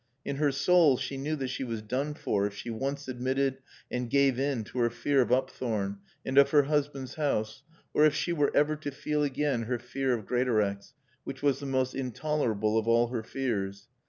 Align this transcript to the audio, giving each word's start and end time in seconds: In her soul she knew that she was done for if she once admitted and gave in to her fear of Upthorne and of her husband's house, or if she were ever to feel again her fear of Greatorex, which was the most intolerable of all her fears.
In 0.25 0.37
her 0.37 0.51
soul 0.51 0.97
she 0.97 1.15
knew 1.15 1.35
that 1.35 1.49
she 1.49 1.63
was 1.63 1.83
done 1.83 2.15
for 2.15 2.47
if 2.47 2.55
she 2.55 2.71
once 2.71 3.07
admitted 3.07 3.59
and 3.91 4.09
gave 4.09 4.39
in 4.39 4.63
to 4.63 4.79
her 4.79 4.89
fear 4.89 5.21
of 5.21 5.31
Upthorne 5.31 5.99
and 6.25 6.39
of 6.39 6.49
her 6.49 6.63
husband's 6.63 7.13
house, 7.13 7.61
or 7.93 8.03
if 8.03 8.15
she 8.15 8.33
were 8.33 8.49
ever 8.55 8.75
to 8.77 8.89
feel 8.89 9.21
again 9.21 9.61
her 9.65 9.77
fear 9.77 10.15
of 10.15 10.25
Greatorex, 10.25 10.95
which 11.23 11.43
was 11.43 11.59
the 11.59 11.67
most 11.67 11.93
intolerable 11.93 12.79
of 12.79 12.87
all 12.87 13.09
her 13.09 13.21
fears. 13.21 13.89